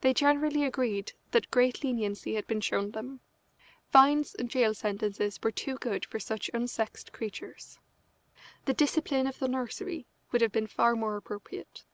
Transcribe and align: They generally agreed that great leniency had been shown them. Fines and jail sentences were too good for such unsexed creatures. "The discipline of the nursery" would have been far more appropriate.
They 0.00 0.14
generally 0.14 0.64
agreed 0.64 1.12
that 1.32 1.50
great 1.50 1.84
leniency 1.84 2.36
had 2.36 2.46
been 2.46 2.62
shown 2.62 2.92
them. 2.92 3.20
Fines 3.90 4.34
and 4.34 4.48
jail 4.48 4.72
sentences 4.72 5.38
were 5.42 5.50
too 5.50 5.76
good 5.76 6.06
for 6.06 6.18
such 6.18 6.50
unsexed 6.54 7.12
creatures. 7.12 7.78
"The 8.64 8.72
discipline 8.72 9.26
of 9.26 9.40
the 9.40 9.48
nursery" 9.48 10.06
would 10.30 10.40
have 10.40 10.52
been 10.52 10.68
far 10.68 10.96
more 10.96 11.18
appropriate. 11.18 11.84